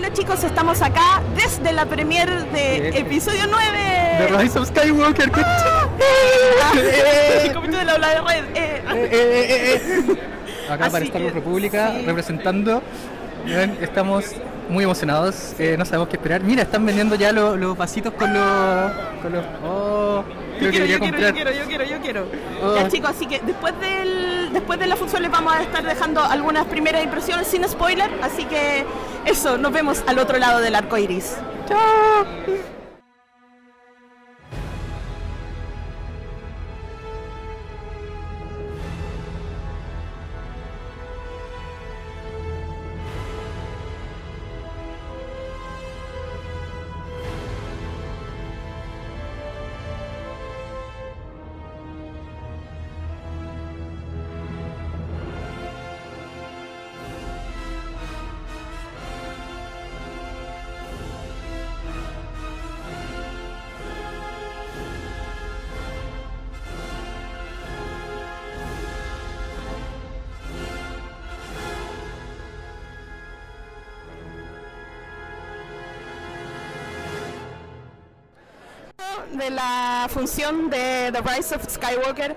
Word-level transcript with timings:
Hola 0.00 0.14
chicos, 0.14 0.42
estamos 0.44 0.80
acá 0.80 1.20
desde 1.36 1.72
la 1.74 1.84
premier 1.84 2.26
de 2.52 2.88
episodio 2.88 3.42
9 3.46 3.60
de 4.18 4.26
Rise 4.28 4.58
of 4.58 4.68
Skywalker. 4.68 5.30
El 7.44 7.52
comité 7.52 7.76
de 7.76 7.84
la 7.84 7.96
ola 7.96 8.08
de 8.08 8.20
red. 8.22 8.44
eh. 8.54 10.16
Acá 10.70 10.84
Así 10.86 10.92
para 10.92 11.04
Star 11.04 11.20
Wars 11.20 11.34
República 11.34 11.92
sí. 11.92 12.02
representando. 12.06 12.82
Estamos 13.80 14.24
muy 14.68 14.84
emocionados, 14.84 15.54
eh, 15.58 15.76
no 15.78 15.84
sabemos 15.84 16.08
qué 16.08 16.16
esperar. 16.16 16.42
Mira, 16.42 16.62
están 16.62 16.86
vendiendo 16.86 17.16
ya 17.16 17.32
los, 17.32 17.58
los 17.58 17.76
vasitos 17.76 18.12
con 18.14 18.32
los. 18.32 18.92
Con 19.22 19.32
los 19.32 19.44
oh, 19.64 20.24
Yo 20.60 20.70
quiero, 20.70 20.86
yo 20.86 20.98
quiero, 20.98 21.18
yo 21.18 21.32
quiero, 21.32 21.52
yo 21.52 21.64
quiero, 21.66 21.84
yo 21.84 22.00
quiero. 22.00 22.26
Oh. 22.62 22.76
Ya 22.76 22.88
chicos, 22.88 23.10
así 23.10 23.26
que 23.26 23.40
después 23.40 23.78
del 23.80 24.52
después 24.52 24.78
de 24.78 24.86
la 24.86 24.96
función 24.96 25.22
les 25.22 25.30
vamos 25.30 25.52
a 25.52 25.62
estar 25.62 25.84
dejando 25.84 26.22
algunas 26.22 26.66
primeras 26.66 27.02
impresiones 27.02 27.46
sin 27.46 27.66
spoiler, 27.68 28.10
así 28.22 28.44
que 28.44 28.84
eso, 29.24 29.58
nos 29.58 29.72
vemos 29.72 30.02
al 30.06 30.18
otro 30.18 30.38
lado 30.38 30.60
del 30.60 30.74
arco 30.74 30.96
iris. 30.96 31.36
Chao. 31.68 32.26
De 79.40 79.50
la 79.50 80.06
función 80.10 80.68
de 80.68 81.10
The 81.12 81.20
Rise 81.22 81.54
of 81.54 81.66
Skywalker. 81.68 82.36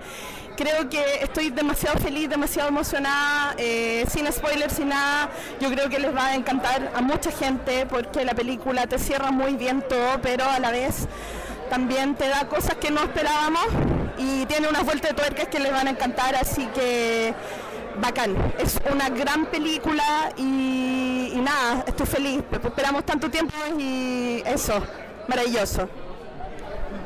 Creo 0.56 0.88
que 0.88 1.02
estoy 1.20 1.50
demasiado 1.50 1.98
feliz, 1.98 2.30
demasiado 2.30 2.68
emocionada, 2.68 3.54
eh, 3.58 4.04
sin 4.08 4.30
spoilers, 4.32 4.74
sin 4.74 4.88
nada. 4.88 5.28
Yo 5.60 5.68
creo 5.70 5.88
que 5.90 5.98
les 5.98 6.14
va 6.16 6.28
a 6.28 6.34
encantar 6.34 6.90
a 6.94 7.00
mucha 7.02 7.30
gente 7.30 7.86
porque 7.86 8.24
la 8.24 8.34
película 8.34 8.86
te 8.86 8.98
cierra 8.98 9.30
muy 9.30 9.54
bien 9.54 9.84
todo, 9.86 10.20
pero 10.22 10.44
a 10.44 10.58
la 10.58 10.70
vez 10.70 11.06
también 11.68 12.14
te 12.14 12.28
da 12.28 12.48
cosas 12.48 12.76
que 12.76 12.90
no 12.90 13.02
esperábamos 13.02 13.66
y 14.16 14.46
tiene 14.46 14.68
unas 14.68 14.84
vueltas 14.84 15.10
de 15.10 15.16
tuercas 15.16 15.48
que 15.48 15.58
les 15.58 15.72
van 15.72 15.88
a 15.88 15.90
encantar, 15.90 16.34
así 16.36 16.66
que 16.68 17.34
bacán. 18.00 18.34
Es 18.58 18.80
una 18.90 19.10
gran 19.10 19.46
película 19.46 20.32
y, 20.38 21.32
y 21.34 21.40
nada, 21.42 21.84
estoy 21.86 22.06
feliz. 22.06 22.42
Esperamos 22.50 23.04
tanto 23.04 23.30
tiempo 23.30 23.54
y 23.78 24.42
eso, 24.46 24.82
maravilloso. 25.28 25.88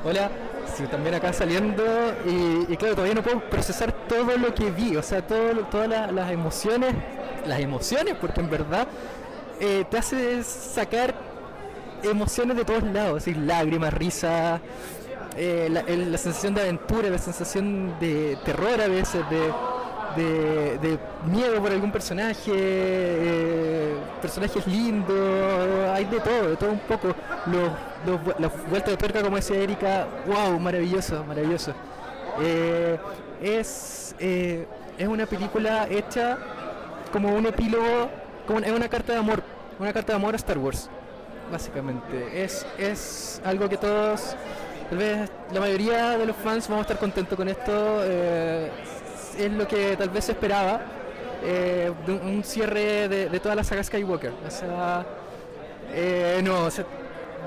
Hola, 0.05 0.31
también 0.91 1.15
acá 1.17 1.33
saliendo 1.33 1.83
y, 2.25 2.73
y 2.73 2.77
claro, 2.77 2.95
todavía 2.95 3.15
no 3.15 3.23
puedo 3.23 3.41
procesar 3.51 3.93
todo 4.09 4.37
lo 4.37 4.55
que 4.55 4.71
vi, 4.71 4.97
o 4.97 5.03
sea, 5.03 5.27
todo, 5.27 5.65
todas 5.71 5.89
la- 5.89 6.13
las 6.13 6.31
emociones, 6.31 6.95
las 7.47 7.59
emociones, 7.61 8.15
porque 8.21 8.41
en 8.41 8.49
verdad 8.51 8.87
eh, 9.61 9.85
te 9.91 9.99
hace 9.99 10.43
sacar 10.45 11.15
emociones 12.03 12.57
de 12.57 12.65
todos 12.65 12.85
lados, 12.85 13.23
así, 13.23 13.35
lágrimas, 13.35 13.93
risas, 13.93 14.61
eh, 15.37 15.69
la, 15.71 15.83
la 15.83 16.19
sensación 16.19 16.55
de 16.55 16.61
aventura, 16.63 17.11
la 17.11 17.19
sensación 17.19 17.99
de 17.99 18.39
terror 18.45 18.81
a 18.81 18.87
veces, 18.89 19.29
de, 19.31 19.53
de, 20.17 20.99
miedo 21.27 21.61
por 21.61 21.71
algún 21.71 21.91
personaje, 21.93 22.51
eh, 22.55 23.95
personajes 24.21 24.67
lindos, 24.67 25.91
hay 25.93 26.05
de 26.05 26.21
todo, 26.21 26.51
de 26.51 26.57
todo 26.57 26.71
un 26.71 26.79
poco. 26.81 27.15
Los, 27.47 28.21
los 28.39 28.53
vueltas 28.69 28.91
de 28.91 28.97
tuerca, 28.97 29.23
como 29.23 29.37
decía 29.37 29.59
Erika, 29.59 30.07
wow, 30.27 30.59
maravilloso, 30.59 31.25
maravilloso. 31.25 31.73
Eh, 32.41 32.99
es, 33.43 34.15
eh, 34.19 34.67
es 34.97 35.09
una 35.09 35.27
película 35.27 35.87
hecha 35.91 36.39
como 37.13 37.35
un 37.35 37.47
epílogo, 37.47 38.11
como 38.47 38.61
es 38.61 38.71
una 38.71 38.89
carta 38.89 39.13
de 39.13 39.19
amor, 39.19 39.43
una 39.79 39.93
carta 39.93 40.13
de 40.13 40.17
amor 40.17 40.35
a 40.35 40.37
Star 40.37 40.59
Wars, 40.59 40.89
básicamente. 41.51 42.45
Es, 42.45 42.67
es 42.79 43.41
algo 43.45 43.69
que 43.69 43.77
todos, 43.77 44.37
tal 44.89 44.99
vez 44.99 45.31
la 45.53 45.61
mayoría 45.61 46.19
de 46.19 46.27
los 46.27 46.37
fans 46.37 46.69
vamos 46.69 46.83
a 46.83 46.83
estar 46.83 46.99
contentos 46.99 47.37
con 47.37 47.49
esto. 47.49 48.03
eh, 48.05 48.71
es 49.39 49.53
lo 49.53 49.67
que 49.69 49.97
tal 49.97 50.11
vez 50.11 50.25
se 50.27 50.33
esperaba. 50.33 50.81
eh, 51.45 51.93
de 52.07 52.13
un, 52.13 52.43
cierre 52.43 53.09
de, 53.09 53.29
de 53.29 53.41
toda 53.41 53.55
la 53.55 53.63
saga 53.63 53.83
Skywalker. 53.85 54.33
O 54.47 54.51
sea, 54.51 55.07
eh, 55.93 56.41
no, 56.43 56.65
o 56.65 56.71
sea, 56.71 56.85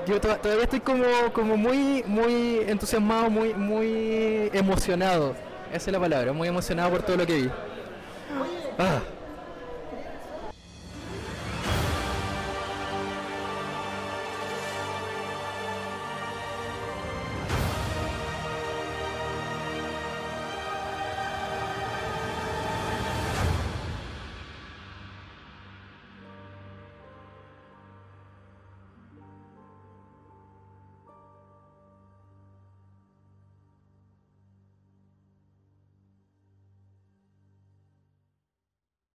yo 0.06 0.18
to- 0.20 0.36
todavía 0.36 0.64
estoy 0.64 0.80
como, 0.80 1.04
como 1.34 1.56
muy, 1.58 2.02
muy 2.06 2.60
entusiasmado, 2.66 3.28
muy, 3.28 3.52
muy 3.54 4.50
emocionado. 4.54 5.34
Esa 5.72 5.90
es 5.90 5.92
la 5.92 6.00
palabra, 6.00 6.32
muy 6.32 6.48
emocionado 6.48 6.90
por 6.90 7.02
todo 7.02 7.16
lo 7.18 7.26
que 7.26 7.34
vi. 7.34 7.50
Ah. 8.78 9.00